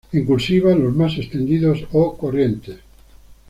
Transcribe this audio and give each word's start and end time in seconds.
En 0.11 0.25
"cursiva", 0.25 0.73
los 0.73 0.95
más 0.95 1.15
extendidos 1.19 1.85
o 1.91 2.17
corrientes. 2.17 2.77